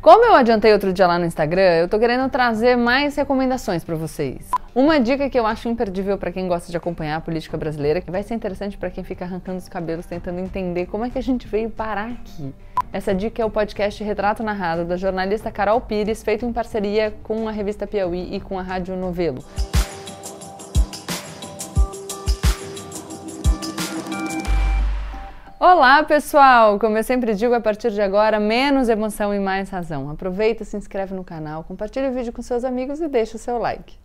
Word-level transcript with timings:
Como 0.00 0.24
eu 0.24 0.34
adiantei 0.34 0.72
outro 0.72 0.94
dia 0.94 1.06
lá 1.06 1.18
no 1.18 1.26
Instagram, 1.26 1.74
eu 1.76 1.86
tô 1.86 1.98
querendo 1.98 2.26
trazer 2.30 2.74
mais 2.74 3.14
recomendações 3.16 3.84
para 3.84 3.94
vocês. 3.96 4.50
Uma 4.74 4.98
dica 4.98 5.28
que 5.28 5.38
eu 5.38 5.44
acho 5.44 5.68
imperdível 5.68 6.16
para 6.16 6.32
quem 6.32 6.48
gosta 6.48 6.70
de 6.70 6.76
acompanhar 6.78 7.16
a 7.16 7.20
política 7.20 7.58
brasileira, 7.58 8.00
que 8.00 8.10
vai 8.10 8.22
ser 8.22 8.32
interessante 8.32 8.78
para 8.78 8.88
quem 8.88 9.04
fica 9.04 9.26
arrancando 9.26 9.58
os 9.58 9.68
cabelos 9.68 10.06
tentando 10.06 10.40
entender 10.40 10.86
como 10.86 11.04
é 11.04 11.10
que 11.10 11.18
a 11.18 11.22
gente 11.22 11.46
veio 11.46 11.68
parar 11.68 12.12
aqui. 12.12 12.54
Essa 12.90 13.14
dica 13.14 13.42
é 13.42 13.44
o 13.44 13.50
podcast 13.50 14.02
Retrato 14.02 14.42
Narrado 14.42 14.86
da 14.86 14.96
jornalista 14.96 15.50
Carol 15.50 15.82
Pires, 15.82 16.22
feito 16.22 16.46
em 16.46 16.52
parceria 16.52 17.12
com 17.22 17.46
a 17.46 17.52
revista 17.52 17.86
Piauí 17.86 18.34
e 18.34 18.40
com 18.40 18.58
a 18.58 18.62
Rádio 18.62 18.96
Novelo. 18.96 19.44
Olá, 25.62 26.02
pessoal! 26.02 26.78
Como 26.78 26.96
eu 26.96 27.04
sempre 27.04 27.34
digo, 27.34 27.52
a 27.52 27.60
partir 27.60 27.90
de 27.90 28.00
agora, 28.00 28.40
menos 28.40 28.88
emoção 28.88 29.34
e 29.34 29.38
mais 29.38 29.68
razão. 29.68 30.08
Aproveita, 30.08 30.64
se 30.64 30.74
inscreve 30.74 31.12
no 31.12 31.22
canal, 31.22 31.64
compartilha 31.64 32.08
o 32.08 32.14
vídeo 32.14 32.32
com 32.32 32.40
seus 32.40 32.64
amigos 32.64 32.98
e 32.98 33.06
deixa 33.08 33.36
o 33.36 33.38
seu 33.38 33.58
like. 33.58 33.98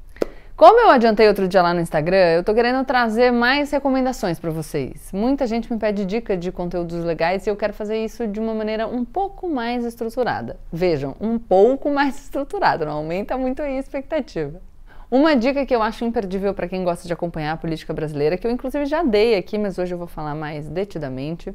Como 0.58 0.82
eu 0.82 0.90
adiantei 0.90 1.30
outro 1.30 1.48
dia 1.48 1.62
lá 1.62 1.74
no 1.74 1.80
Instagram, 1.80 2.34
eu 2.34 2.44
tô 2.44 2.54
querendo 2.54 2.84
trazer 2.84 3.32
mais 3.32 3.72
recomendações 3.72 4.38
para 4.38 4.52
vocês. 4.52 5.10
Muita 5.14 5.48
gente 5.48 5.72
me 5.72 5.80
pede 5.80 6.04
dica 6.04 6.36
de 6.36 6.52
conteúdos 6.52 7.02
legais 7.06 7.48
e 7.48 7.50
eu 7.50 7.56
quero 7.56 7.72
fazer 7.72 8.04
isso 8.04 8.28
de 8.28 8.38
uma 8.38 8.54
maneira 8.54 8.86
um 8.86 9.06
pouco 9.06 9.48
mais 9.48 9.86
estruturada. 9.86 10.60
Vejam, 10.74 11.16
um 11.22 11.40
pouco 11.40 11.90
mais 11.90 12.20
estruturada, 12.24 12.86
não 12.86 12.98
aumenta 12.98 13.38
muito 13.38 13.62
a 13.62 13.70
expectativa. 13.70 14.60
Uma 15.10 15.36
dica 15.36 15.66
que 15.66 15.76
eu 15.76 15.82
acho 15.82 16.04
imperdível 16.04 16.54
para 16.54 16.68
quem 16.68 16.84
gosta 16.84 17.08
de 17.08 17.14
acompanhar 17.14 17.54
a 17.54 17.58
política 17.58 17.94
brasileira, 17.94 18.38
que 18.38 18.48
eu 18.48 18.52
inclusive 18.52 18.86
já 18.86 19.04
dei 19.04 19.36
aqui, 19.36 19.58
mas 19.58 19.78
hoje 19.78 19.94
eu 19.94 19.98
vou 19.98 20.08
falar 20.08 20.34
mais 20.34 20.68
detidamente. 20.68 21.54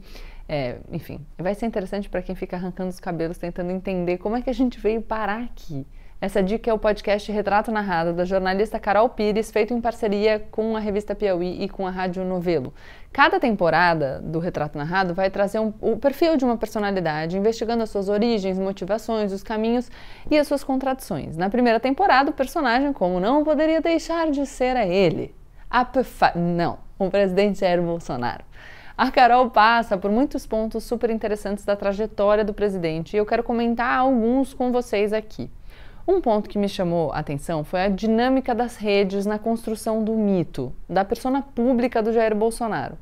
É, 0.48 0.78
enfim, 0.90 1.20
vai 1.38 1.54
ser 1.54 1.66
interessante 1.66 2.08
para 2.08 2.22
quem 2.22 2.34
fica 2.34 2.56
arrancando 2.56 2.90
os 2.90 2.98
cabelos 2.98 3.38
tentando 3.38 3.70
entender 3.70 4.18
como 4.18 4.36
é 4.36 4.42
que 4.42 4.50
a 4.50 4.52
gente 4.52 4.78
veio 4.80 5.00
parar 5.02 5.42
aqui. 5.42 5.86
Essa 6.22 6.42
dica 6.42 6.68
é 6.68 6.74
o 6.74 6.78
podcast 6.78 7.32
Retrato 7.32 7.72
Narrado 7.72 8.12
da 8.12 8.26
jornalista 8.26 8.78
Carol 8.78 9.08
Pires, 9.08 9.50
feito 9.50 9.72
em 9.72 9.80
parceria 9.80 10.38
com 10.50 10.76
a 10.76 10.78
revista 10.78 11.14
Piauí 11.14 11.64
e 11.64 11.66
com 11.66 11.86
a 11.86 11.90
Rádio 11.90 12.22
Novelo. 12.26 12.74
Cada 13.10 13.40
temporada 13.40 14.20
do 14.22 14.38
Retrato 14.38 14.76
Narrado 14.76 15.14
vai 15.14 15.30
trazer 15.30 15.60
um, 15.60 15.72
o 15.80 15.96
perfil 15.96 16.36
de 16.36 16.44
uma 16.44 16.58
personalidade, 16.58 17.38
investigando 17.38 17.82
as 17.82 17.88
suas 17.88 18.10
origens, 18.10 18.58
motivações, 18.58 19.32
os 19.32 19.42
caminhos 19.42 19.90
e 20.30 20.38
as 20.38 20.46
suas 20.46 20.62
contradições. 20.62 21.38
Na 21.38 21.48
primeira 21.48 21.80
temporada, 21.80 22.28
o 22.28 22.34
personagem, 22.34 22.92
como 22.92 23.18
não 23.18 23.42
poderia 23.42 23.80
deixar 23.80 24.30
de 24.30 24.44
ser 24.44 24.76
a 24.76 24.86
ele, 24.86 25.34
a 25.70 25.88
não, 26.34 26.80
o 26.98 27.08
presidente 27.08 27.60
Jair 27.60 27.80
Bolsonaro. 27.80 28.44
A 28.94 29.10
Carol 29.10 29.48
passa 29.48 29.96
por 29.96 30.10
muitos 30.10 30.46
pontos 30.46 30.84
super 30.84 31.08
interessantes 31.08 31.64
da 31.64 31.74
trajetória 31.74 32.44
do 32.44 32.52
presidente 32.52 33.14
e 33.14 33.16
eu 33.16 33.24
quero 33.24 33.42
comentar 33.42 34.00
alguns 34.00 34.52
com 34.52 34.70
vocês 34.70 35.14
aqui. 35.14 35.50
Um 36.10 36.20
ponto 36.20 36.50
que 36.50 36.58
me 36.58 36.68
chamou 36.68 37.12
a 37.12 37.20
atenção 37.20 37.62
foi 37.62 37.82
a 37.82 37.88
dinâmica 37.88 38.52
das 38.52 38.76
redes 38.76 39.24
na 39.24 39.38
construção 39.38 40.02
do 40.02 40.12
mito, 40.16 40.72
da 40.88 41.04
persona 41.04 41.40
pública 41.40 42.02
do 42.02 42.12
Jair 42.12 42.34
Bolsonaro. 42.34 42.98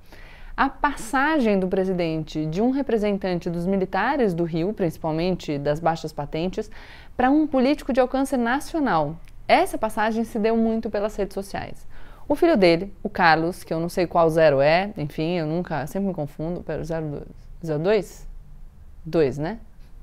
A 0.55 0.69
passagem 0.69 1.59
do 1.59 1.69
presidente 1.69 2.45
de 2.45 2.61
um 2.61 2.69
representante 2.69 3.49
dos 3.49 3.67
militares 3.67 4.35
do 4.35 4.45
Rio, 4.45 4.75
principalmente 4.75 5.57
das 5.57 5.81
baixas 5.81 6.13
patentes, 6.13 6.71
para 7.17 7.31
um 7.31 7.47
político 7.47 7.95
de 7.95 8.01
alcance 8.01 8.37
nacional. 8.37 9.17
Essa 9.49 9.79
passagem 9.79 10.23
se 10.23 10.39
deu 10.39 10.55
muito 10.55 10.91
pelas 10.91 11.17
redes 11.17 11.33
sociais. 11.33 11.87
O 12.29 12.35
filho 12.35 12.59
dele, 12.59 12.93
o 13.03 13.09
Carlos, 13.09 13.65
que 13.65 13.73
eu 13.73 13.81
não 13.81 13.89
sei 13.89 14.07
qual 14.07 14.29
zero 14.29 14.61
é, 14.61 14.93
enfim, 14.99 15.39
eu 15.39 15.47
nunca, 15.47 15.87
sempre 15.87 16.09
me 16.09 16.15
confundo, 16.15 16.63
pera, 16.63 16.83
02? 16.83 17.23
02? 17.81 18.29
2, 19.07 19.39
né? 19.39 19.61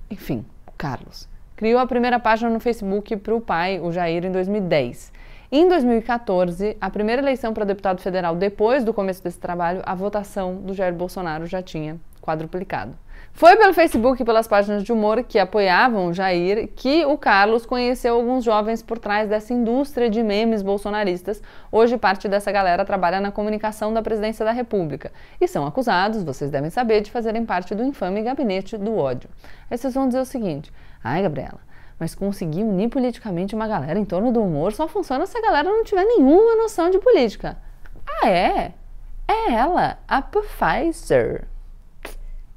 Enfim, 0.09 0.43
o 0.65 0.71
Carlos 0.71 1.34
criou 1.55 1.79
a 1.79 1.87
primeira 1.87 2.19
página 2.19 2.49
no 2.49 2.59
Facebook 2.59 3.15
para 3.17 3.33
o 3.33 3.41
pai, 3.41 3.79
o 3.79 3.91
Jair, 3.91 4.25
em 4.25 4.31
2010. 4.31 5.13
Em 5.51 5.67
2014, 5.67 6.75
a 6.81 6.89
primeira 6.89 7.21
eleição 7.21 7.53
para 7.53 7.63
deputado 7.63 8.01
federal 8.01 8.35
depois 8.35 8.83
do 8.83 8.93
começo 8.93 9.23
desse 9.23 9.39
trabalho, 9.39 9.81
a 9.85 9.95
votação 9.95 10.55
do 10.55 10.73
Jair 10.73 10.93
Bolsonaro 10.93 11.45
já 11.45 11.61
tinha 11.61 11.97
quadruplicado. 12.25 12.97
Foi 13.37 13.57
pelo 13.57 13.73
Facebook 13.73 14.21
e 14.21 14.25
pelas 14.25 14.47
páginas 14.47 14.81
de 14.81 14.93
humor 14.93 15.21
que 15.23 15.37
apoiavam 15.37 16.07
o 16.07 16.13
Jair 16.13 16.69
que 16.73 17.05
o 17.05 17.17
Carlos 17.17 17.65
conheceu 17.65 18.15
alguns 18.15 18.45
jovens 18.45 18.81
por 18.81 18.97
trás 18.97 19.27
dessa 19.27 19.53
indústria 19.53 20.09
de 20.09 20.23
memes 20.23 20.61
bolsonaristas. 20.61 21.41
Hoje, 21.69 21.97
parte 21.97 22.29
dessa 22.29 22.49
galera 22.49 22.85
trabalha 22.85 23.19
na 23.19 23.33
comunicação 23.33 23.93
da 23.93 24.01
presidência 24.01 24.45
da 24.45 24.53
República 24.53 25.11
e 25.39 25.49
são 25.49 25.67
acusados, 25.67 26.23
vocês 26.23 26.49
devem 26.49 26.69
saber, 26.69 27.01
de 27.01 27.11
fazerem 27.11 27.45
parte 27.45 27.75
do 27.75 27.83
infame 27.83 28.21
gabinete 28.21 28.77
do 28.77 28.95
ódio. 28.95 29.29
Aí 29.69 29.77
vocês 29.77 29.93
vão 29.93 30.07
dizer 30.07 30.21
o 30.21 30.25
seguinte: 30.25 30.71
Ai, 31.03 31.21
Gabriela, 31.21 31.59
mas 31.99 32.15
conseguir 32.15 32.63
unir 32.63 32.87
politicamente 32.87 33.53
uma 33.53 33.67
galera 33.67 33.99
em 33.99 34.05
torno 34.05 34.31
do 34.31 34.41
humor 34.41 34.71
só 34.71 34.87
funciona 34.87 35.25
se 35.25 35.37
a 35.37 35.41
galera 35.41 35.69
não 35.69 35.83
tiver 35.83 36.05
nenhuma 36.05 36.55
noção 36.55 36.89
de 36.89 36.99
política. 36.99 37.57
Ah, 38.07 38.29
é? 38.29 38.71
É 39.27 39.51
ela, 39.51 39.97
a 40.07 40.21
Pfizer. 40.21 41.47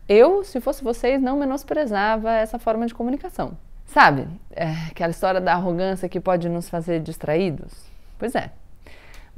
Eu, 0.08 0.42
se 0.42 0.60
fosse 0.60 0.82
vocês, 0.82 1.20
não 1.20 1.38
menosprezava 1.38 2.32
essa 2.32 2.58
forma 2.58 2.86
de 2.86 2.94
comunicação. 2.94 3.56
Sabe, 3.86 4.26
é, 4.50 4.70
aquela 4.90 5.10
história 5.10 5.40
da 5.40 5.52
arrogância 5.52 6.08
que 6.08 6.20
pode 6.20 6.48
nos 6.48 6.68
fazer 6.68 7.00
distraídos? 7.00 7.72
Pois 8.18 8.34
é, 8.34 8.50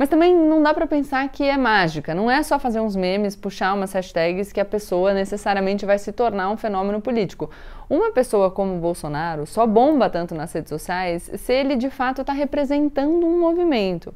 mas 0.01 0.09
também 0.09 0.35
não 0.35 0.63
dá 0.63 0.73
para 0.73 0.87
pensar 0.87 1.29
que 1.29 1.45
é 1.45 1.59
mágica. 1.59 2.15
Não 2.15 2.31
é 2.31 2.43
só 2.43 2.59
fazer 2.59 2.81
uns 2.81 2.97
memes, 2.97 3.37
puxar 3.37 3.75
umas 3.75 3.93
hashtags 3.93 4.51
que 4.51 4.59
a 4.59 4.65
pessoa 4.65 5.13
necessariamente 5.13 5.85
vai 5.85 5.99
se 5.99 6.11
tornar 6.11 6.49
um 6.49 6.57
fenômeno 6.57 7.03
político. 7.03 7.51
Uma 7.87 8.11
pessoa 8.11 8.51
como 8.51 8.77
o 8.77 8.81
Bolsonaro 8.81 9.45
só 9.45 9.67
bomba 9.67 10.09
tanto 10.09 10.35
nas 10.35 10.55
redes 10.55 10.71
sociais 10.71 11.31
se 11.35 11.53
ele 11.53 11.77
de 11.77 11.91
fato 11.91 12.23
está 12.23 12.33
representando 12.33 13.27
um 13.27 13.39
movimento. 13.39 14.15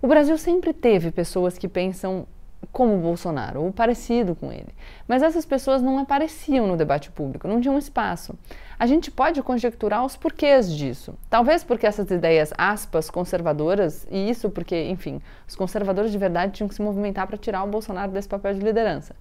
O 0.00 0.06
Brasil 0.06 0.38
sempre 0.38 0.72
teve 0.72 1.10
pessoas 1.10 1.58
que 1.58 1.66
pensam 1.66 2.24
como 2.72 2.94
o 2.94 3.00
Bolsonaro, 3.00 3.62
ou 3.62 3.72
parecido 3.72 4.34
com 4.34 4.52
ele. 4.52 4.74
Mas 5.06 5.22
essas 5.22 5.44
pessoas 5.44 5.82
não 5.82 5.98
apareciam 5.98 6.66
no 6.66 6.76
debate 6.76 7.10
público, 7.10 7.48
não 7.48 7.60
tinham 7.60 7.78
espaço. 7.78 8.34
A 8.78 8.86
gente 8.86 9.10
pode 9.10 9.42
conjecturar 9.42 10.04
os 10.04 10.16
porquês 10.16 10.72
disso. 10.72 11.14
Talvez 11.28 11.64
porque 11.64 11.86
essas 11.86 12.10
ideias, 12.10 12.52
aspas, 12.56 13.10
conservadoras, 13.10 14.06
e 14.10 14.30
isso 14.30 14.50
porque, 14.50 14.84
enfim, 14.84 15.20
os 15.46 15.56
conservadores 15.56 16.12
de 16.12 16.18
verdade 16.18 16.52
tinham 16.52 16.68
que 16.68 16.74
se 16.74 16.82
movimentar 16.82 17.26
para 17.26 17.36
tirar 17.36 17.64
o 17.64 17.68
Bolsonaro 17.68 18.12
desse 18.12 18.28
papel 18.28 18.54
de 18.54 18.60
liderança. 18.60 19.16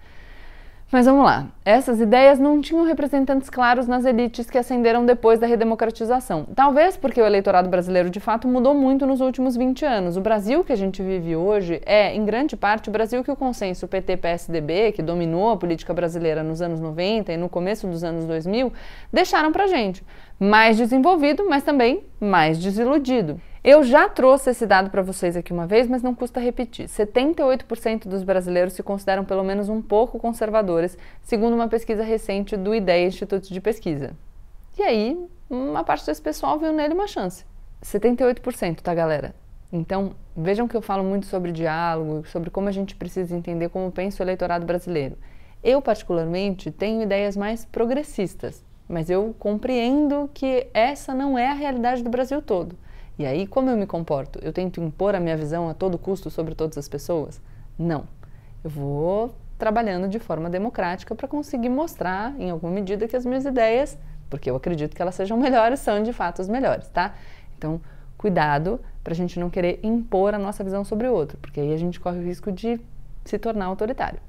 Mas 0.89 1.05
vamos 1.05 1.25
lá. 1.25 1.47
Essas 1.65 1.99
ideias 1.99 2.39
não 2.39 2.61
tinham 2.61 2.85
representantes 2.85 3.49
claros 3.49 3.87
nas 3.87 4.05
elites 4.05 4.49
que 4.49 4.57
ascenderam 4.57 5.05
depois 5.05 5.37
da 5.37 5.45
redemocratização. 5.45 6.47
Talvez 6.55 6.95
porque 6.95 7.21
o 7.21 7.25
eleitorado 7.25 7.67
brasileiro 7.67 8.09
de 8.09 8.21
fato 8.21 8.47
mudou 8.47 8.73
muito 8.73 9.05
nos 9.05 9.19
últimos 9.19 9.57
20 9.57 9.83
anos. 9.83 10.15
O 10.15 10.21
Brasil 10.21 10.63
que 10.63 10.71
a 10.71 10.77
gente 10.77 11.03
vive 11.03 11.35
hoje 11.35 11.81
é, 11.85 12.15
em 12.15 12.23
grande 12.23 12.55
parte, 12.55 12.87
o 12.87 12.91
Brasil 12.91 13.21
que 13.21 13.29
o 13.29 13.35
consenso 13.35 13.85
PT-PSDB, 13.85 14.93
que 14.93 15.01
dominou 15.01 15.51
a 15.51 15.57
política 15.57 15.93
brasileira 15.93 16.41
nos 16.41 16.61
anos 16.61 16.79
90 16.79 17.33
e 17.33 17.37
no 17.37 17.49
começo 17.49 17.85
dos 17.85 18.01
anos 18.01 18.23
2000, 18.23 18.71
deixaram 19.11 19.51
pra 19.51 19.67
gente. 19.67 20.01
Mais 20.39 20.77
desenvolvido, 20.77 21.49
mas 21.49 21.63
também 21.63 22.05
mais 22.17 22.57
desiludido. 22.59 23.41
Eu 23.69 23.83
já 23.83 24.07
trouxe 24.07 24.51
esse 24.51 24.65
dado 24.65 24.89
para 24.89 25.01
vocês 25.01 25.35
aqui 25.35 25.51
uma 25.51 25.67
vez, 25.67 25.89
mas 25.89 26.01
não 26.01 26.15
custa 26.15 26.39
repetir. 26.39 26.87
78% 26.87 28.07
dos 28.07 28.23
brasileiros 28.23 28.71
se 28.71 28.81
consideram 28.81 29.25
pelo 29.25 29.43
menos 29.43 29.67
um 29.67 29.81
pouco 29.81 30.17
conservadores, 30.17 30.97
segundo 31.21 31.53
uma 31.53 31.67
pesquisa 31.67 32.01
recente 32.01 32.55
do 32.55 32.73
IDEA 32.73 33.07
Instituto 33.07 33.51
de 33.51 33.59
Pesquisa. 33.59 34.15
E 34.79 34.81
aí, 34.81 35.21
uma 35.49 35.83
parte 35.83 36.05
desse 36.05 36.21
pessoal 36.21 36.57
viu 36.57 36.71
nele 36.71 36.93
uma 36.93 37.07
chance. 37.07 37.45
78%, 37.83 38.79
tá, 38.79 38.93
galera? 38.93 39.35
Então, 39.69 40.15
vejam 40.33 40.65
que 40.65 40.77
eu 40.77 40.81
falo 40.81 41.03
muito 41.03 41.25
sobre 41.25 41.51
diálogo, 41.51 42.25
sobre 42.25 42.49
como 42.49 42.69
a 42.69 42.71
gente 42.71 42.95
precisa 42.95 43.35
entender 43.35 43.67
como 43.67 43.91
pensa 43.91 44.23
o 44.23 44.25
eleitorado 44.25 44.65
brasileiro. 44.65 45.17
Eu, 45.61 45.81
particularmente, 45.81 46.71
tenho 46.71 47.01
ideias 47.01 47.35
mais 47.35 47.65
progressistas, 47.65 48.63
mas 48.87 49.09
eu 49.09 49.35
compreendo 49.37 50.29
que 50.33 50.67
essa 50.73 51.13
não 51.13 51.37
é 51.37 51.49
a 51.49 51.53
realidade 51.53 52.01
do 52.01 52.09
Brasil 52.09 52.41
todo. 52.41 52.86
E 53.19 53.25
aí, 53.25 53.47
como 53.47 53.69
eu 53.69 53.77
me 53.77 53.87
comporto? 53.87 54.39
Eu 54.43 54.53
tento 54.53 54.79
impor 54.79 55.15
a 55.15 55.19
minha 55.19 55.35
visão 55.35 55.69
a 55.69 55.73
todo 55.73 55.97
custo 55.97 56.29
sobre 56.29 56.53
todas 56.53 56.77
as 56.77 56.87
pessoas? 56.87 57.41
Não. 57.77 58.05
Eu 58.63 58.69
vou 58.69 59.33
trabalhando 59.57 60.07
de 60.07 60.19
forma 60.19 60.49
democrática 60.49 61.15
para 61.15 61.27
conseguir 61.27 61.69
mostrar, 61.69 62.39
em 62.39 62.51
alguma 62.51 62.71
medida, 62.71 63.07
que 63.07 63.15
as 63.15 63.25
minhas 63.25 63.43
ideias, 63.43 63.97
porque 64.29 64.49
eu 64.49 64.55
acredito 64.55 64.95
que 64.95 65.01
elas 65.01 65.15
sejam 65.15 65.35
melhores, 65.39 65.79
são 65.79 66.03
de 66.03 66.13
fato 66.13 66.41
as 66.41 66.47
melhores, 66.47 66.87
tá? 66.89 67.15
Então, 67.57 67.81
cuidado 68.17 68.79
para 69.03 69.13
a 69.13 69.15
gente 69.15 69.39
não 69.39 69.49
querer 69.49 69.79
impor 69.81 70.35
a 70.35 70.37
nossa 70.37 70.63
visão 70.63 70.83
sobre 70.83 71.07
o 71.07 71.13
outro, 71.13 71.37
porque 71.41 71.59
aí 71.59 71.73
a 71.73 71.77
gente 71.77 71.99
corre 71.99 72.19
o 72.19 72.23
risco 72.23 72.51
de 72.51 72.79
se 73.25 73.39
tornar 73.39 73.65
autoritário. 73.65 74.19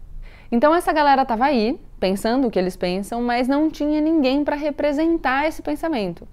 Então 0.51 0.75
essa 0.75 0.93
galera 0.93 1.23
estava 1.23 1.45
aí, 1.45 1.79
pensando 2.01 2.49
o 2.49 2.51
que 2.51 2.59
eles 2.59 2.77
pensam, 2.77 3.21
mas 3.21 3.47
não 3.47 3.71
tinha 3.71 4.01
ninguém 4.01 4.45
para 4.45 4.57
representar 4.57 5.47
esse 5.47 5.61
pensamento. 5.61 6.27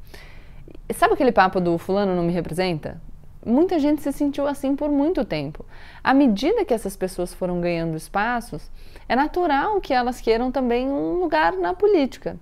Sabe 0.94 1.14
aquele 1.14 1.32
papo 1.32 1.60
do 1.60 1.78
fulano 1.78 2.16
não 2.16 2.24
me 2.24 2.32
representa? 2.32 3.02
Muita 3.46 3.78
gente 3.80 4.02
se 4.02 4.12
sentiu 4.12 4.48
assim 4.48 4.76
por 4.76 4.90
muito 4.90 5.24
tempo. 5.24 5.66
À 6.04 6.14
medida 6.14 6.66
que 6.66 6.74
essas 6.74 6.96
pessoas 6.96 7.34
foram 7.34 7.62
ganhando 7.62 7.96
espaços, 7.96 8.72
é 9.08 9.16
natural 9.16 9.80
que 9.82 9.94
elas 9.94 10.20
queiram 10.20 10.52
também 10.52 10.88
um 10.88 11.20
lugar 11.20 11.54
na 11.54 11.74
política. 11.74 12.38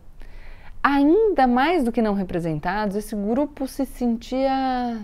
ainda 0.81 1.47
mais 1.47 1.83
do 1.85 1.91
que 1.93 2.01
não 2.01 2.13
representados, 2.13 2.97
esse 2.97 3.15
grupo 3.15 3.67
se 3.67 3.85
sentia 3.85 4.97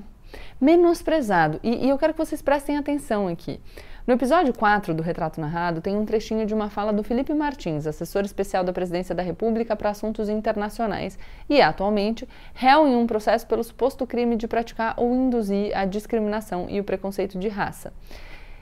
menosprezado. 0.60 1.60
E, 1.64 1.86
e 1.86 1.90
eu 1.90 1.98
quero 1.98 2.14
que 2.14 2.20
vocês 2.20 2.42
prestem 2.42 2.78
atenção 2.78 3.28
aqui. 3.28 3.62
No 4.10 4.16
episódio 4.16 4.52
4 4.56 4.92
do 4.96 5.04
Retrato 5.04 5.40
Narrado, 5.40 5.82
tem 5.82 5.96
um 5.96 6.04
trechinho 6.04 6.44
de 6.44 6.52
uma 6.52 6.68
fala 6.68 6.92
do 6.92 7.04
Felipe 7.04 7.32
Martins, 7.32 7.86
assessor 7.86 8.24
especial 8.24 8.64
da 8.64 8.74
Presidência 8.74 9.14
da 9.14 9.22
República 9.22 9.76
para 9.76 9.92
Assuntos 9.92 10.30
Internacionais 10.30 11.16
e, 11.48 11.62
atualmente, 11.62 12.28
réu 12.56 12.88
em 12.88 12.96
um 12.96 13.06
processo 13.06 13.46
pelo 13.46 13.64
suposto 13.64 14.08
crime 14.08 14.36
de 14.36 14.48
praticar 14.48 14.96
ou 14.98 15.14
induzir 15.14 15.78
a 15.78 15.86
discriminação 15.86 16.66
e 16.72 16.80
o 16.80 16.84
preconceito 16.84 17.38
de 17.38 17.50
raça. 17.50 17.94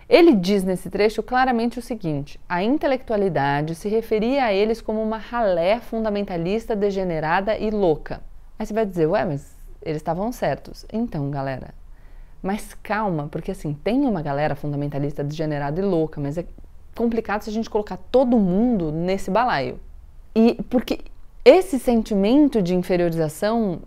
Ele 0.09 0.35
diz 0.35 0.65
nesse 0.65 0.89
trecho 0.89 1.23
claramente 1.23 1.79
o 1.79 1.81
seguinte: 1.81 2.37
a 2.49 2.61
intelectualidade 2.61 3.73
se 3.73 3.87
referia 3.87 4.43
a 4.43 4.53
eles 4.53 4.81
como 4.81 5.01
uma 5.01 5.17
ralé 5.17 5.79
fundamentalista 5.79 6.75
degenerada 6.75 7.57
e 7.57 7.69
louca. 7.69 8.19
Aí 8.59 8.65
você 8.65 8.73
vai 8.73 8.85
dizer, 8.85 9.05
ué, 9.05 9.23
mas 9.23 9.55
eles 9.81 10.01
estavam 10.01 10.29
certos. 10.33 10.85
Então, 10.91 11.31
galera, 11.31 11.73
mas 12.41 12.73
calma, 12.73 13.27
porque 13.31 13.51
assim, 13.51 13.73
tem 13.83 14.05
uma 14.05 14.21
galera 14.21 14.55
fundamentalista 14.55 15.23
degenerada 15.23 15.79
e 15.79 15.83
louca, 15.83 16.19
mas 16.21 16.37
é 16.37 16.45
complicado 16.95 17.41
se 17.43 17.49
a 17.49 17.53
gente 17.53 17.69
colocar 17.69 17.97
todo 18.11 18.37
mundo 18.37 18.91
nesse 18.91 19.29
balaio. 19.29 19.79
E 20.35 20.55
porque 20.69 20.99
esse 21.43 21.79
sentimento 21.79 22.61
de 22.61 22.75
inferiorização 22.75 23.81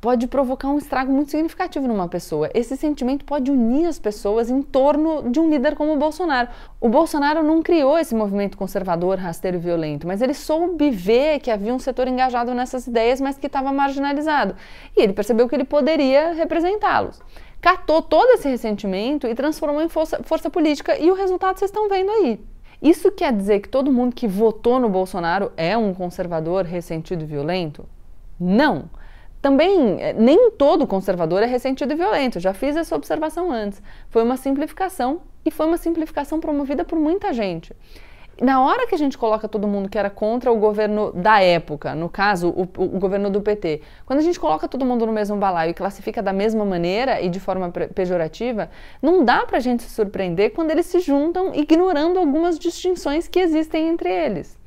pode 0.00 0.26
provocar 0.26 0.68
um 0.68 0.78
estrago 0.78 1.12
muito 1.12 1.30
significativo 1.30 1.88
numa 1.88 2.08
pessoa. 2.08 2.50
Esse 2.54 2.76
sentimento 2.76 3.24
pode 3.24 3.50
unir 3.50 3.86
as 3.86 3.98
pessoas 3.98 4.50
em 4.50 4.62
torno 4.62 5.30
de 5.30 5.40
um 5.40 5.50
líder 5.50 5.74
como 5.74 5.92
o 5.92 5.96
Bolsonaro. 5.96 6.48
O 6.80 6.88
Bolsonaro 6.88 7.42
não 7.42 7.62
criou 7.62 7.98
esse 7.98 8.14
movimento 8.14 8.56
conservador, 8.56 9.18
rasteiro 9.18 9.56
e 9.56 9.60
violento, 9.60 10.06
mas 10.06 10.20
ele 10.20 10.34
soube 10.34 10.90
ver 10.90 11.40
que 11.40 11.50
havia 11.50 11.74
um 11.74 11.78
setor 11.78 12.06
engajado 12.06 12.54
nessas 12.54 12.86
ideias, 12.86 13.20
mas 13.20 13.38
que 13.38 13.46
estava 13.46 13.72
marginalizado. 13.72 14.54
E 14.96 15.02
ele 15.02 15.12
percebeu 15.12 15.48
que 15.48 15.54
ele 15.54 15.64
poderia 15.64 16.32
representá-los. 16.32 17.20
Catou 17.64 18.02
todo 18.02 18.28
esse 18.32 18.46
ressentimento 18.46 19.26
e 19.26 19.34
transformou 19.34 19.80
em 19.80 19.88
força, 19.88 20.22
força 20.22 20.50
política, 20.50 20.98
e 20.98 21.10
o 21.10 21.14
resultado 21.14 21.58
vocês 21.58 21.70
estão 21.70 21.88
vendo 21.88 22.10
aí. 22.10 22.38
Isso 22.82 23.10
quer 23.10 23.32
dizer 23.32 23.60
que 23.60 23.70
todo 23.70 23.90
mundo 23.90 24.14
que 24.14 24.28
votou 24.28 24.78
no 24.78 24.90
Bolsonaro 24.90 25.50
é 25.56 25.74
um 25.74 25.94
conservador 25.94 26.66
ressentido 26.66 27.22
e 27.22 27.26
violento? 27.26 27.86
Não. 28.38 28.90
Também, 29.40 29.98
eh, 29.98 30.12
nem 30.12 30.50
todo 30.50 30.86
conservador 30.86 31.42
é 31.42 31.46
ressentido 31.46 31.94
e 31.94 31.96
violento. 31.96 32.38
Já 32.38 32.52
fiz 32.52 32.76
essa 32.76 32.94
observação 32.94 33.50
antes. 33.50 33.80
Foi 34.10 34.22
uma 34.22 34.36
simplificação 34.36 35.22
e 35.42 35.50
foi 35.50 35.64
uma 35.64 35.78
simplificação 35.78 36.40
promovida 36.40 36.84
por 36.84 36.98
muita 36.98 37.32
gente. 37.32 37.74
Na 38.40 38.60
hora 38.60 38.86
que 38.86 38.94
a 38.94 38.98
gente 38.98 39.16
coloca 39.16 39.46
todo 39.46 39.68
mundo 39.68 39.88
que 39.88 39.96
era 39.96 40.10
contra 40.10 40.50
o 40.50 40.56
governo 40.56 41.12
da 41.12 41.40
época, 41.40 41.94
no 41.94 42.08
caso, 42.08 42.48
o, 42.48 42.62
o, 42.62 42.98
governo 42.98 43.30
do 43.30 43.40
PT, 43.40 43.80
quando 44.04 44.18
a 44.18 44.22
gente 44.22 44.40
coloca 44.40 44.66
todo 44.66 44.84
mundo 44.84 45.06
no 45.06 45.12
mesmo 45.12 45.36
balaio 45.36 45.70
e 45.70 45.74
classifica 45.74 46.20
da 46.20 46.32
mesma 46.32 46.64
maneira 46.64 47.20
e 47.20 47.28
de 47.28 47.38
forma 47.38 47.70
pejorativa, 47.70 48.70
não 49.00 49.24
dá 49.24 49.46
pra 49.46 49.60
gente 49.60 49.84
se 49.84 49.90
surpreender 49.90 50.52
quando 50.52 50.72
eles 50.72 50.86
se 50.86 50.98
juntam 50.98 51.54
ignorando 51.54 52.18
algumas 52.18 52.58
distinções 52.58 53.28
que 53.28 53.38
existem 53.38 53.88
entre 53.88 54.10
eles. 54.10 54.58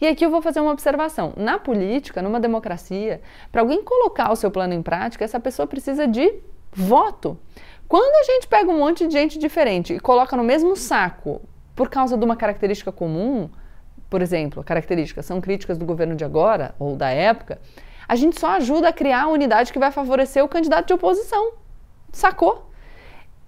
E 0.00 0.06
aqui 0.08 0.26
eu 0.26 0.30
vou 0.30 0.42
fazer 0.42 0.60
uma 0.60 0.72
observação. 0.72 1.32
Na 1.36 1.60
política, 1.60 2.20
numa 2.20 2.40
democracia, 2.40 3.20
para 3.52 3.60
alguém 3.60 3.84
colocar 3.84 4.32
o 4.32 4.36
seu 4.36 4.50
plano 4.50 4.74
em 4.74 4.82
prática, 4.82 5.24
essa 5.24 5.38
pessoa 5.38 5.64
precisa 5.64 6.08
de 6.08 6.40
voto. 6.72 7.38
Quando 7.86 8.12
a 8.16 8.32
gente 8.32 8.48
pega 8.48 8.68
um 8.68 8.78
monte 8.78 9.06
de 9.06 9.12
gente 9.12 9.38
diferente 9.38 9.94
e 9.94 10.00
coloca 10.00 10.36
no 10.36 10.42
mesmo 10.42 10.74
saco 10.74 11.40
por 11.74 11.88
causa 11.88 12.16
de 12.16 12.24
uma 12.24 12.36
característica 12.36 12.92
comum, 12.92 13.48
por 14.10 14.20
exemplo, 14.20 14.62
características 14.62 15.24
são 15.24 15.40
críticas 15.40 15.78
do 15.78 15.86
governo 15.86 16.14
de 16.14 16.24
agora 16.24 16.74
ou 16.78 16.96
da 16.96 17.10
época, 17.10 17.58
a 18.06 18.14
gente 18.14 18.38
só 18.38 18.48
ajuda 18.56 18.88
a 18.88 18.92
criar 18.92 19.22
a 19.22 19.28
unidade 19.28 19.72
que 19.72 19.78
vai 19.78 19.90
favorecer 19.90 20.44
o 20.44 20.48
candidato 20.48 20.88
de 20.88 20.92
oposição. 20.92 21.52
Sacou? 22.12 22.70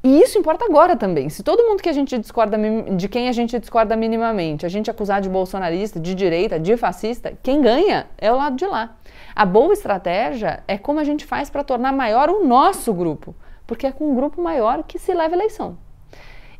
E 0.02 0.20
isso 0.20 0.38
importa 0.38 0.66
agora 0.66 0.96
também. 0.96 1.30
Se 1.30 1.42
todo 1.42 1.64
mundo 1.64 1.82
que 1.82 1.88
a 1.88 1.92
gente 1.92 2.18
discorda, 2.18 2.58
de 2.94 3.08
quem 3.08 3.28
a 3.28 3.32
gente 3.32 3.58
discorda 3.58 3.96
minimamente, 3.96 4.66
a 4.66 4.68
gente 4.68 4.90
acusar 4.90 5.22
de 5.22 5.30
bolsonarista, 5.30 5.98
de 5.98 6.14
direita, 6.14 6.60
de 6.60 6.76
fascista, 6.76 7.32
quem 7.42 7.62
ganha 7.62 8.06
é 8.18 8.30
o 8.30 8.36
lado 8.36 8.54
de 8.54 8.66
lá. 8.66 8.96
A 9.34 9.46
boa 9.46 9.72
estratégia 9.72 10.62
é 10.68 10.76
como 10.76 11.00
a 11.00 11.04
gente 11.04 11.24
faz 11.24 11.48
para 11.48 11.64
tornar 11.64 11.90
maior 11.92 12.28
o 12.28 12.46
nosso 12.46 12.92
grupo, 12.92 13.34
porque 13.66 13.86
é 13.86 13.92
com 13.92 14.10
um 14.10 14.14
grupo 14.14 14.42
maior 14.42 14.82
que 14.82 14.98
se 14.98 15.14
leva 15.14 15.34
a 15.34 15.38
eleição. 15.38 15.78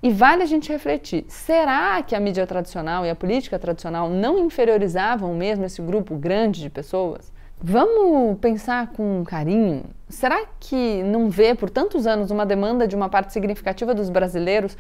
E 0.05 0.11
vale 0.11 0.43
a 0.43 0.47
gente 0.47 0.71
refletir: 0.71 1.25
será 1.29 2.03
que 2.03 2.15
a 2.15 2.21
mídia 2.21 2.47
tradicional 2.47 3.06
e 3.06 3.11
a 3.11 3.15
política 3.15 3.59
tradicional 3.59 4.11
não 4.11 4.39
inferiorizavam 4.39 5.33
mesmo 5.33 5.65
esse 5.65 5.81
grupo 5.81 6.15
grande 6.15 6.61
de 6.61 6.69
pessoas? 6.69 7.33
Vamos 7.59 8.39
pensar 8.39 8.89
com 8.89 9.25
carinho. 9.25 9.85
Será 10.06 10.45
que 10.61 11.03
não 11.05 11.31
vê 11.31 11.55
por 11.55 11.71
tantos 11.71 12.06
anos 12.06 12.31
uma 12.31 12.45
demanda 12.45 12.87
de 12.87 12.95
uma 12.95 13.09
parte 13.09 13.33
significativa 13.33 13.95
dos 13.95 14.11
brasileiros? 14.11 14.77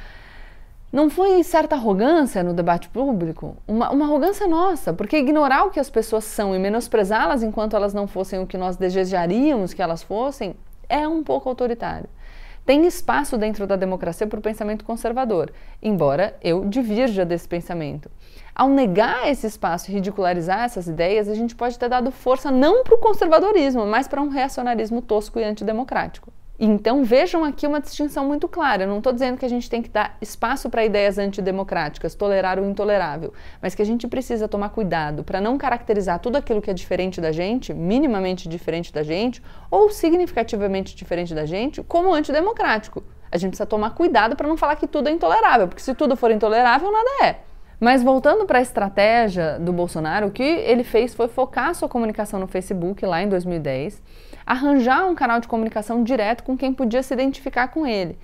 Não 0.92 1.08
foi 1.08 1.42
certa 1.42 1.74
arrogância 1.74 2.42
no 2.42 2.52
debate 2.52 2.90
público? 2.90 3.56
Uma, 3.66 3.90
uma 3.90 4.04
arrogância 4.04 4.46
nossa, 4.46 4.92
porque 4.92 5.16
ignorar 5.16 5.64
o 5.64 5.70
que 5.70 5.80
as 5.80 5.88
pessoas 5.88 6.24
são 6.24 6.54
e 6.54 6.58
menosprezá-las 6.58 7.42
enquanto 7.42 7.74
elas 7.74 7.94
não 7.94 8.06
fossem 8.06 8.40
o 8.40 8.46
que 8.46 8.58
nós 8.58 8.76
desejaríamos 8.76 9.72
que 9.72 9.80
elas 9.80 10.02
fossem 10.02 10.54
é 10.86 11.08
um 11.08 11.24
pouco 11.24 11.48
autoritário. 11.48 12.10
Tem 12.64 12.86
espaço 12.86 13.36
dentro 13.36 13.66
da 13.66 13.76
democracia 13.76 14.26
para 14.26 14.38
o 14.38 14.42
pensamento 14.42 14.86
conservador, 14.86 15.52
embora 15.82 16.34
eu 16.42 16.64
divirja 16.64 17.22
desse 17.22 17.46
pensamento. 17.46 18.10
Ao 18.54 18.70
negar 18.70 19.28
esse 19.28 19.46
espaço 19.46 19.90
e 19.90 19.94
ridicularizar 19.94 20.60
essas 20.60 20.86
ideias, 20.86 21.28
a 21.28 21.34
gente 21.34 21.54
pode 21.54 21.78
ter 21.78 21.90
dado 21.90 22.10
força 22.10 22.50
não 22.50 22.82
para 22.82 22.94
o 22.94 22.98
conservadorismo, 22.98 23.84
mas 23.84 24.08
para 24.08 24.22
um 24.22 24.28
reacionarismo 24.28 25.02
tosco 25.02 25.38
e 25.38 25.44
antidemocrático. 25.44 26.32
Então 26.64 27.04
vejam 27.04 27.44
aqui 27.44 27.66
uma 27.66 27.78
distinção 27.78 28.26
muito 28.26 28.48
clara. 28.48 28.84
Eu 28.84 28.88
não 28.88 28.98
estou 28.98 29.12
dizendo 29.12 29.36
que 29.36 29.44
a 29.44 29.48
gente 29.48 29.68
tem 29.68 29.82
que 29.82 29.90
dar 29.90 30.16
espaço 30.20 30.70
para 30.70 30.84
ideias 30.84 31.18
antidemocráticas, 31.18 32.14
tolerar 32.14 32.58
o 32.58 32.64
intolerável, 32.64 33.34
mas 33.60 33.74
que 33.74 33.82
a 33.82 33.84
gente 33.84 34.08
precisa 34.08 34.48
tomar 34.48 34.70
cuidado 34.70 35.22
para 35.22 35.42
não 35.42 35.58
caracterizar 35.58 36.18
tudo 36.20 36.36
aquilo 36.36 36.62
que 36.62 36.70
é 36.70 36.74
diferente 36.74 37.20
da 37.20 37.30
gente, 37.32 37.74
minimamente 37.74 38.48
diferente 38.48 38.92
da 38.92 39.02
gente, 39.02 39.42
ou 39.70 39.90
significativamente 39.90 40.96
diferente 40.96 41.34
da 41.34 41.44
gente, 41.44 41.82
como 41.82 42.14
antidemocrático. 42.14 43.04
A 43.30 43.36
gente 43.36 43.50
precisa 43.50 43.66
tomar 43.66 43.90
cuidado 43.90 44.34
para 44.34 44.48
não 44.48 44.56
falar 44.56 44.76
que 44.76 44.86
tudo 44.86 45.08
é 45.08 45.12
intolerável, 45.12 45.68
porque 45.68 45.82
se 45.82 45.94
tudo 45.94 46.16
for 46.16 46.30
intolerável, 46.30 46.90
nada 46.90 47.26
é. 47.26 47.36
Mas 47.78 48.02
voltando 48.02 48.46
para 48.46 48.60
a 48.60 48.62
estratégia 48.62 49.58
do 49.58 49.72
Bolsonaro, 49.72 50.28
o 50.28 50.30
que 50.30 50.42
ele 50.42 50.84
fez 50.84 51.14
foi 51.14 51.28
focar 51.28 51.74
sua 51.74 51.88
comunicação 51.88 52.40
no 52.40 52.46
Facebook 52.46 53.04
lá 53.04 53.22
em 53.22 53.28
2010, 53.28 54.00
arranjar 54.46 55.06
um 55.06 55.14
canal 55.14 55.40
de 55.40 55.48
comunicação 55.48 56.02
direto 56.02 56.42
com 56.42 56.56
quem 56.56 56.72
podia 56.72 57.02
se 57.02 57.14
identificar 57.14 57.68
com 57.68 57.86
ele. 57.86 58.18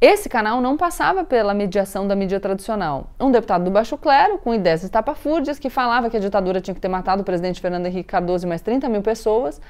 Esse 0.00 0.28
canal 0.28 0.60
não 0.60 0.76
passava 0.76 1.24
pela 1.24 1.52
mediação 1.52 2.06
da 2.06 2.14
mídia 2.14 2.38
tradicional. 2.38 3.10
Um 3.18 3.32
deputado 3.32 3.64
do 3.64 3.70
Baixo 3.70 3.98
Clero, 3.98 4.38
com 4.38 4.54
ideias 4.54 4.84
estapafúrdias, 4.84 5.58
que 5.58 5.68
falava 5.68 6.08
que 6.08 6.16
a 6.16 6.20
ditadura 6.20 6.60
tinha 6.60 6.74
que 6.74 6.80
ter 6.80 6.86
matado 6.86 7.22
o 7.22 7.24
presidente 7.24 7.60
Fernando 7.60 7.86
Henrique 7.86 8.08
Cardoso 8.08 8.46
e 8.46 8.48
mais 8.48 8.60
30 8.60 8.88
mil 8.88 9.02
pessoas, 9.02 9.60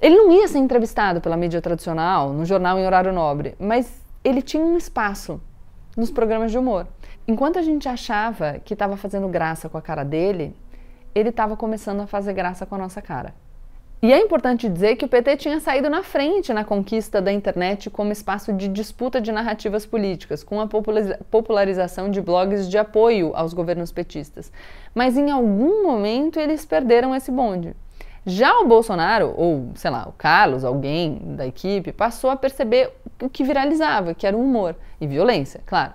ele 0.00 0.16
não 0.16 0.30
ia 0.30 0.46
ser 0.46 0.58
entrevistado 0.58 1.20
pela 1.20 1.36
mídia 1.36 1.60
tradicional, 1.60 2.32
no 2.32 2.44
jornal 2.44 2.78
em 2.78 2.86
horário 2.86 3.12
nobre, 3.12 3.56
mas 3.58 4.00
ele 4.22 4.42
tinha 4.42 4.62
um 4.62 4.76
espaço 4.76 5.40
nos 5.96 6.10
programas 6.10 6.52
de 6.52 6.58
humor. 6.58 6.86
Enquanto 7.26 7.58
a 7.58 7.62
gente 7.62 7.88
achava 7.88 8.60
que 8.64 8.74
estava 8.74 8.96
fazendo 8.96 9.26
graça 9.28 9.68
com 9.68 9.76
a 9.76 9.82
cara 9.82 10.04
dele, 10.04 10.54
ele 11.14 11.30
estava 11.30 11.56
começando 11.56 12.00
a 12.00 12.06
fazer 12.06 12.32
graça 12.32 12.64
com 12.64 12.74
a 12.74 12.78
nossa 12.78 13.02
cara. 13.02 13.34
E 14.04 14.12
é 14.12 14.20
importante 14.20 14.68
dizer 14.68 14.96
que 14.96 15.04
o 15.06 15.08
PT 15.08 15.38
tinha 15.38 15.58
saído 15.60 15.88
na 15.88 16.02
frente 16.02 16.52
na 16.52 16.62
conquista 16.62 17.22
da 17.22 17.32
internet 17.32 17.88
como 17.88 18.12
espaço 18.12 18.52
de 18.52 18.68
disputa 18.68 19.18
de 19.18 19.32
narrativas 19.32 19.86
políticas, 19.86 20.44
com 20.44 20.60
a 20.60 20.68
popularização 21.30 22.10
de 22.10 22.20
blogs 22.20 22.68
de 22.68 22.76
apoio 22.76 23.32
aos 23.34 23.54
governos 23.54 23.90
petistas. 23.90 24.52
Mas 24.94 25.16
em 25.16 25.30
algum 25.30 25.82
momento 25.82 26.38
eles 26.38 26.66
perderam 26.66 27.14
esse 27.14 27.30
bonde. 27.30 27.74
Já 28.26 28.58
o 28.60 28.68
Bolsonaro, 28.68 29.32
ou 29.38 29.70
sei 29.74 29.90
lá, 29.90 30.06
o 30.06 30.12
Carlos, 30.12 30.66
alguém 30.66 31.34
da 31.34 31.46
equipe, 31.46 31.90
passou 31.90 32.28
a 32.28 32.36
perceber 32.36 32.92
o 33.22 33.30
que 33.30 33.42
viralizava, 33.42 34.12
que 34.12 34.26
era 34.26 34.36
o 34.36 34.42
humor 34.42 34.76
e 35.00 35.06
violência, 35.06 35.62
claro. 35.64 35.94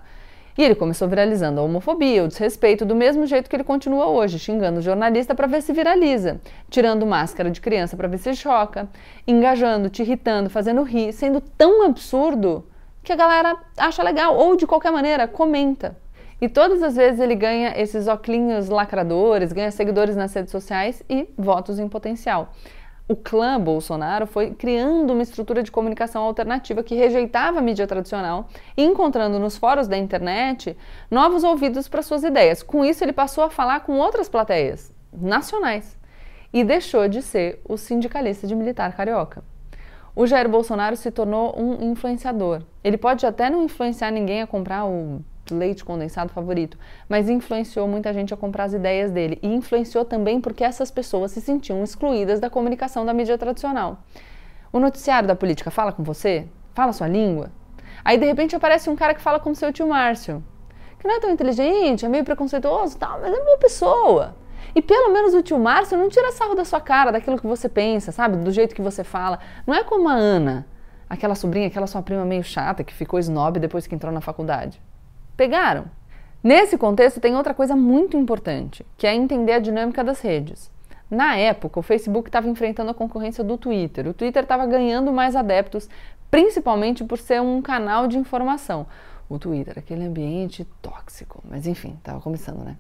E 0.60 0.62
ele 0.62 0.76
começou 0.76 1.08
viralizando 1.08 1.62
a 1.62 1.64
homofobia, 1.64 2.22
o 2.22 2.28
desrespeito, 2.28 2.86
do 2.86 2.94
mesmo 2.94 3.26
jeito 3.26 3.50
que 3.50 3.56
ele 3.56 3.64
continua 3.64 4.08
hoje, 4.08 4.38
xingando 4.38 4.80
o 4.80 4.82
jornalista 4.82 5.34
para 5.34 5.48
ver 5.48 5.62
se 5.62 5.72
viraliza, 5.72 6.42
tirando 6.70 7.06
máscara 7.06 7.50
de 7.50 7.62
criança 7.62 7.96
para 7.96 8.10
ver 8.10 8.18
se 8.18 8.36
choca, 8.36 8.90
engajando, 9.26 9.90
te 9.90 10.02
irritando, 10.02 10.50
fazendo 10.50 10.84
rir, 10.84 11.14
sendo 11.14 11.40
tão 11.40 11.86
absurdo 11.86 12.66
que 13.02 13.14
a 13.14 13.16
galera 13.16 13.56
acha 13.78 14.04
legal, 14.04 14.36
ou 14.36 14.58
de 14.58 14.68
qualquer 14.68 14.92
maneira, 14.92 15.30
comenta. 15.30 15.96
E 16.42 16.50
todas 16.50 16.84
as 16.84 16.98
vezes 16.98 17.22
ele 17.22 17.36
ganha 17.36 17.74
esses 17.78 18.10
oclinhos 18.10 18.68
lacradores, 18.68 19.54
ganha 19.54 19.72
seguidores 19.72 20.18
nas 20.18 20.34
redes 20.34 20.52
sociais 20.52 21.02
e 21.10 21.26
votos 21.38 21.80
em 21.80 21.88
potencial 21.88 22.52
o 23.10 23.16
clã 23.16 23.60
Bolsonaro 23.60 24.28
foi 24.28 24.52
criando 24.52 25.12
uma 25.14 25.24
estrutura 25.24 25.64
de 25.64 25.72
comunicação 25.72 26.22
alternativa 26.22 26.84
que 26.84 26.94
rejeitava 26.94 27.58
a 27.58 27.62
mídia 27.62 27.88
tradicional 27.88 28.48
encontrando 28.78 29.40
nos 29.40 29.58
fóruns 29.58 29.88
da 29.88 29.98
internet 29.98 30.78
novos 31.10 31.44
ouvidos 31.44 31.88
para 31.88 32.04
suas 32.04 32.24
ideias. 32.24 32.62
Com 32.62 32.86
isso, 32.86 33.04
ele 33.04 33.12
passou 33.12 33.44
a 33.44 33.50
falar 33.50 33.80
com 33.80 33.98
outras 33.98 34.30
plateias 34.30 34.94
nacionais. 35.12 35.98
e 36.52 36.64
deixou 36.64 37.08
de 37.08 37.22
ser 37.22 37.62
o 37.64 37.78
sindicalista 37.78 38.48
de 38.48 38.56
militar 38.56 38.96
carioca. 38.96 39.44
O 40.16 40.26
Jair 40.26 40.50
Bolsonaro 40.50 40.96
se 40.96 41.12
tornou 41.12 41.54
um 41.56 41.92
influenciador. 41.92 42.64
Ele 42.84 42.98
pode 42.98 43.24
até 43.24 43.52
não 43.52 43.64
influenciar 43.64 44.10
ninguém 44.10 44.42
a 44.42 44.48
comprar 44.48 44.84
o 44.86 45.22
leite 45.54 45.86
condensado 45.86 46.32
favorito, 46.32 46.78
mas 47.08 47.30
influenciou 47.30 47.88
muita 47.88 48.14
gente 48.14 48.34
a 48.34 48.38
comprar 48.38 48.66
as 48.66 48.74
ideias 48.74 49.12
dele. 49.12 49.40
E 49.42 49.48
influenciou 49.48 50.06
também 50.06 50.40
porque 50.42 50.64
essas 50.64 50.92
pessoas 50.92 51.32
se 51.32 51.42
sentiam 51.42 51.84
excluídas 51.84 52.40
da 52.40 52.50
comunicação 52.50 53.06
da 53.06 53.14
mídia 53.14 53.38
tradicional. 53.38 54.00
O 54.72 54.80
noticiário 54.80 55.28
da 55.28 55.36
política 55.36 55.72
fala 55.72 55.92
com 55.92 56.04
você? 56.04 56.48
Fala 56.74 56.94
sua 56.94 57.08
língua? 57.08 57.52
Aí 58.04 58.18
de 58.18 58.26
repente 58.26 58.56
aparece 58.56 58.90
um 58.90 58.96
cara 58.96 59.14
que 59.14 59.22
fala 59.22 59.40
com 59.40 59.54
seu 59.54 59.74
tio 59.74 59.88
Márcio, 59.88 60.44
que 61.00 61.08
não 61.08 61.16
é 61.16 61.20
tão 61.20 61.30
inteligente, 61.30 62.06
é 62.06 62.10
meio 62.10 62.24
preconceituoso, 62.24 62.98
tal, 62.98 63.20
mas 63.20 63.34
é 63.34 63.44
boa 63.44 63.58
pessoa. 63.58 64.36
E 64.76 64.82
pelo 64.82 65.12
menos 65.12 65.34
o 65.34 65.42
tio 65.42 65.58
Márcio 65.58 65.98
não 65.98 66.10
tira 66.10 66.32
sarro 66.32 66.56
da 66.56 66.64
sua 66.64 66.80
cara, 66.80 67.12
daquilo 67.12 67.38
que 67.38 67.48
você 67.48 67.68
pensa, 67.68 68.12
sabe? 68.12 68.38
Do 68.38 68.52
jeito 68.52 68.76
que 68.76 68.82
você 68.82 69.04
fala. 69.04 69.40
Não 69.66 69.74
é 69.74 69.84
como 69.84 70.08
a 70.08 70.14
Ana, 70.14 70.68
aquela 71.10 71.36
sobrinha, 71.36 71.68
aquela 71.68 71.88
sua 71.88 72.02
prima 72.02 72.24
meio 72.24 72.44
chata 72.44 72.84
que 72.84 72.94
ficou 72.94 73.20
snob 73.20 73.60
depois 73.60 73.88
que 73.88 73.96
entrou 73.96 74.14
na 74.14 74.22
faculdade. 74.22 74.80
Pegaram? 75.40 75.86
Nesse 76.44 76.78
contexto, 76.78 77.22
tem 77.22 77.34
outra 77.34 77.54
coisa 77.54 77.74
muito 77.74 78.18
importante, 78.18 78.86
que 78.98 79.08
é 79.08 79.16
entender 79.16 79.54
a 79.54 79.60
dinâmica 79.60 80.04
das 80.04 80.20
redes. 80.20 80.70
Na 81.10 81.38
época, 81.38 81.80
o 81.80 81.82
Facebook 81.82 82.28
estava 82.28 82.50
enfrentando 82.50 82.92
a 82.92 82.94
concorrência 82.94 83.42
do 83.42 83.58
Twitter. 83.58 84.06
O 84.06 84.14
Twitter 84.14 84.44
estava 84.44 84.66
ganhando 84.66 85.14
mais 85.14 85.38
adeptos, 85.38 85.88
principalmente 86.30 87.06
por 87.06 87.18
ser 87.18 87.42
um 87.42 87.62
canal 87.62 88.06
de 88.06 88.18
informação. 88.18 88.86
O 89.30 89.40
Twitter, 89.40 89.80
aquele 89.80 90.04
ambiente 90.04 90.68
tóxico, 90.82 91.42
mas 91.50 91.66
enfim, 91.66 91.96
estava 91.98 92.20
começando, 92.20 92.66
né? 92.66 92.76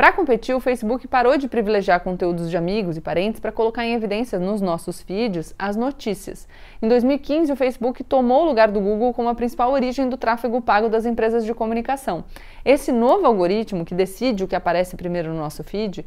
Para 0.00 0.14
competir, 0.14 0.54
o 0.54 0.60
Facebook 0.60 1.06
parou 1.06 1.36
de 1.36 1.46
privilegiar 1.46 2.00
conteúdos 2.00 2.48
de 2.48 2.56
amigos 2.56 2.96
e 2.96 3.02
parentes 3.02 3.38
para 3.38 3.52
colocar 3.52 3.84
em 3.84 3.92
evidência 3.92 4.38
nos 4.38 4.62
nossos 4.62 5.02
feeds 5.02 5.54
as 5.58 5.76
notícias. 5.76 6.48
Em 6.80 6.88
2015, 6.88 7.52
o 7.52 7.54
Facebook 7.54 8.02
tomou 8.02 8.44
o 8.44 8.46
lugar 8.46 8.70
do 8.70 8.80
Google 8.80 9.12
como 9.12 9.28
a 9.28 9.34
principal 9.34 9.70
origem 9.70 10.08
do 10.08 10.16
tráfego 10.16 10.62
pago 10.62 10.88
das 10.88 11.04
empresas 11.04 11.44
de 11.44 11.52
comunicação. 11.52 12.24
Esse 12.64 12.90
novo 12.90 13.26
algoritmo 13.26 13.84
que 13.84 13.94
decide 13.94 14.42
o 14.42 14.48
que 14.48 14.56
aparece 14.56 14.96
primeiro 14.96 15.34
no 15.34 15.38
nosso 15.38 15.62
feed 15.62 16.06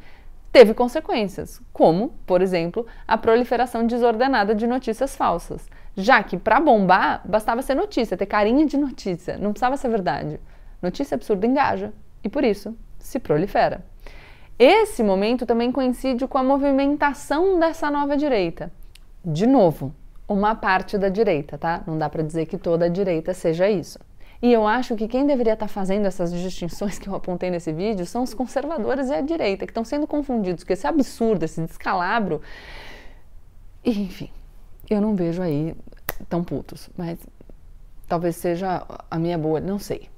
teve 0.52 0.74
consequências, 0.74 1.62
como, 1.72 2.16
por 2.26 2.42
exemplo, 2.42 2.88
a 3.08 3.16
proliferação 3.16 3.86
desordenada 3.86 4.56
de 4.56 4.66
notícias 4.66 5.16
falsas. 5.16 5.70
Já 5.96 6.24
que 6.24 6.36
para 6.36 6.60
bombar 6.60 7.22
bastava 7.26 7.62
ser 7.62 7.76
notícia, 7.76 8.18
ter 8.18 8.26
carinha 8.26 8.66
de 8.66 8.76
notícia, 8.76 9.38
não 9.38 9.52
precisava 9.52 9.78
ser 9.78 9.90
verdade. 9.90 10.40
Notícia 10.82 11.14
absurda 11.14 11.46
engaja 11.46 11.94
e 12.24 12.28
por 12.28 12.44
isso 12.44 12.76
se 13.04 13.20
prolifera. 13.20 13.84
Esse 14.58 15.04
momento 15.04 15.46
também 15.46 15.72
coincide 15.72 16.28
com 16.28 16.38
a 16.38 16.44
movimentação 16.44 17.60
dessa 17.60 17.92
nova 17.92 18.16
direita. 18.16 18.72
De 19.24 19.46
novo, 19.46 19.94
uma 20.28 20.56
parte 20.56 20.98
da 20.98 21.10
direita, 21.10 21.58
tá? 21.58 21.84
Não 21.86 21.98
dá 21.98 22.10
para 22.10 22.24
dizer 22.24 22.46
que 22.46 22.58
toda 22.58 22.86
a 22.86 22.90
direita 22.90 23.34
seja 23.34 23.70
isso. 23.70 24.00
E 24.42 24.52
eu 24.52 24.68
acho 24.68 24.96
que 24.96 25.08
quem 25.08 25.26
deveria 25.26 25.54
estar 25.54 25.68
tá 25.68 25.72
fazendo 25.72 26.06
essas 26.06 26.32
distinções 26.32 27.00
que 27.00 27.08
eu 27.08 27.16
apontei 27.16 27.50
nesse 27.50 27.72
vídeo 27.72 28.06
são 28.06 28.24
os 28.24 28.34
conservadores 28.34 29.10
e 29.10 29.14
a 29.14 29.22
direita, 29.22 29.66
que 29.66 29.72
estão 29.72 29.86
sendo 29.86 30.06
confundidos 30.06 30.64
com 30.64 30.74
esse 30.74 30.86
absurdo, 30.86 31.44
esse 31.44 31.62
descalabro. 31.62 32.42
E, 33.84 33.90
enfim, 34.02 34.30
eu 34.90 35.02
não 35.02 35.16
vejo 35.16 35.42
aí 35.42 35.76
tão 36.30 36.44
putos, 36.44 36.90
mas 36.98 37.20
talvez 38.08 38.36
seja 38.36 38.86
a 39.10 39.18
minha 39.18 39.38
boa, 39.38 39.60
não 39.60 39.80
sei. 39.80 40.10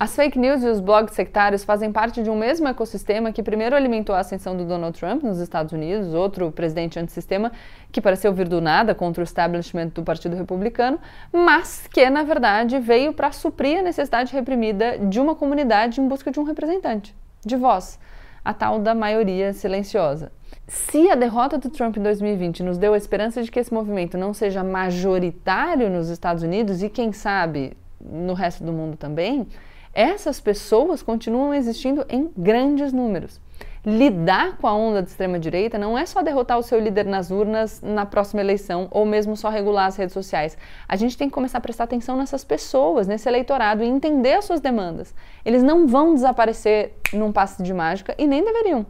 As 0.00 0.16
fake 0.16 0.38
news 0.38 0.62
e 0.62 0.66
os 0.66 0.80
blogs 0.80 1.14
sectários 1.14 1.62
fazem 1.62 1.92
parte 1.92 2.22
de 2.22 2.30
um 2.30 2.34
mesmo 2.34 2.66
ecossistema 2.66 3.32
que 3.32 3.42
primeiro 3.42 3.76
alimentou 3.76 4.14
a 4.14 4.20
ascensão 4.20 4.56
do 4.56 4.64
Donald 4.64 4.98
Trump 4.98 5.22
nos 5.22 5.38
Estados 5.40 5.74
Unidos, 5.74 6.14
outro 6.14 6.50
presidente 6.50 6.98
antissistema 6.98 7.52
que 7.92 8.00
pareceu 8.00 8.32
vir 8.32 8.48
do 8.48 8.62
nada 8.62 8.94
contra 8.94 9.20
o 9.20 9.24
establishment 9.24 9.88
do 9.88 10.02
Partido 10.02 10.34
Republicano, 10.36 10.98
mas 11.30 11.86
que, 11.86 12.08
na 12.08 12.22
verdade, 12.22 12.78
veio 12.78 13.12
para 13.12 13.30
suprir 13.30 13.80
a 13.80 13.82
necessidade 13.82 14.32
reprimida 14.32 14.96
de 14.96 15.20
uma 15.20 15.34
comunidade 15.34 16.00
em 16.00 16.08
busca 16.08 16.30
de 16.30 16.40
um 16.40 16.44
representante, 16.44 17.14
de 17.44 17.56
voz, 17.56 17.98
a 18.42 18.54
tal 18.54 18.78
da 18.78 18.94
maioria 18.94 19.52
silenciosa. 19.52 20.32
Se 20.66 21.10
a 21.10 21.14
derrota 21.14 21.58
do 21.58 21.68
Trump 21.68 21.98
em 21.98 22.02
2020 22.02 22.62
nos 22.62 22.78
deu 22.78 22.94
a 22.94 22.96
esperança 22.96 23.42
de 23.42 23.50
que 23.50 23.60
esse 23.60 23.74
movimento 23.74 24.16
não 24.16 24.32
seja 24.32 24.64
majoritário 24.64 25.90
nos 25.90 26.08
Estados 26.08 26.42
Unidos 26.42 26.82
e, 26.82 26.88
quem 26.88 27.12
sabe, 27.12 27.76
no 28.00 28.32
resto 28.32 28.64
do 28.64 28.72
mundo 28.72 28.96
também, 28.96 29.46
essas 29.92 30.40
pessoas 30.40 31.02
continuam 31.02 31.52
existindo 31.52 32.04
em 32.08 32.30
grandes 32.36 32.92
números. 32.92 33.40
Lidar 33.84 34.58
com 34.58 34.66
a 34.66 34.74
onda 34.74 35.02
de 35.02 35.08
extrema-direita 35.08 35.78
não 35.78 35.96
é 35.96 36.04
só 36.04 36.22
derrotar 36.22 36.58
o 36.58 36.62
seu 36.62 36.78
líder 36.78 37.06
nas 37.06 37.30
urnas 37.30 37.80
na 37.80 38.04
próxima 38.04 38.42
eleição 38.42 38.88
ou 38.90 39.06
mesmo 39.06 39.34
só 39.34 39.48
regular 39.48 39.86
as 39.86 39.96
redes 39.96 40.12
sociais. 40.12 40.56
A 40.86 40.96
gente 40.96 41.16
tem 41.16 41.28
que 41.28 41.34
começar 41.34 41.58
a 41.58 41.62
prestar 41.62 41.84
atenção 41.84 42.14
nessas 42.16 42.44
pessoas, 42.44 43.06
nesse 43.06 43.26
eleitorado 43.26 43.82
e 43.82 43.86
entender 43.86 44.34
as 44.34 44.44
suas 44.44 44.60
demandas. 44.60 45.14
Eles 45.46 45.62
não 45.62 45.86
vão 45.86 46.14
desaparecer 46.14 46.94
num 47.12 47.32
passe 47.32 47.62
de 47.62 47.72
mágica 47.72 48.14
e 48.18 48.26
nem 48.26 48.44
deveriam. 48.44 48.84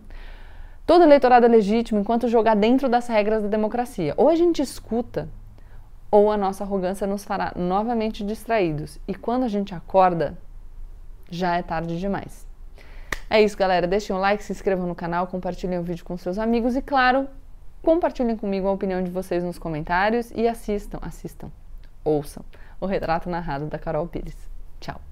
Todo 0.85 1.05
eleitorado 1.05 1.47
é 1.47 1.49
legítimo 1.49 2.01
enquanto 2.01 2.27
jogar 2.27 2.57
dentro 2.57 2.89
das 2.89 3.07
regras 3.07 3.45
da 3.45 3.49
democracia. 3.49 4.13
Ou 4.17 4.29
a 4.29 4.35
gente 4.35 4.61
escuta, 4.61 5.29
ou 6.11 6.33
a 6.33 6.37
nossa 6.37 6.65
arrogância 6.65 7.07
nos 7.07 7.25
fará 7.25 7.53
novamente 7.55 8.25
distraídos. 8.25 8.99
E 9.07 9.15
quando 9.15 9.45
a 9.45 9.49
gente 9.49 9.73
acorda, 9.73 10.37
já 11.31 11.57
é 11.57 11.63
tarde 11.63 11.99
demais. 11.99 12.47
É 13.29 13.41
isso, 13.41 13.57
galera. 13.57 13.87
Deixem 13.87 14.15
um 14.15 14.19
like, 14.19 14.43
se 14.43 14.53
inscrevam 14.53 14.87
no 14.87 14.95
canal, 14.95 15.27
compartilhem 15.27 15.79
o 15.79 15.83
vídeo 15.83 16.05
com 16.05 16.17
seus 16.17 16.39
amigos 16.39 16.75
e, 16.75 16.83
claro, 16.83 17.29
compartilhem 17.83 18.37
comigo 18.37 18.67
a 18.67 18.73
opinião 18.73 19.03
de 19.03 19.11
vocês 19.11 19.45
nos 19.45 19.59
comentários 19.59 20.31
e 20.35 20.49
assistam, 20.49 20.99
assistam, 21.01 21.51
ouçam 22.05 22.45
o 22.81 22.87
retrato 22.87 23.31
narrado 23.31 23.67
da 23.67 23.79
Carol 23.79 24.07
Pires. 24.07 24.37
Tchau! 24.81 25.10